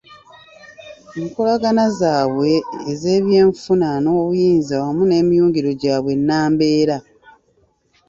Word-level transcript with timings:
Enkolagana 1.19 1.85
zaabwe 1.99 2.51
ez’ebyenfuna 2.91 3.89
n’obuyinza 4.03 4.73
wamu 4.83 5.03
n’emiyungiro 5.07 5.69
gyabwe 5.81 6.11
nnambeera. 6.19 6.97